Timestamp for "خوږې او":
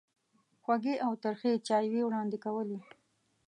0.63-1.11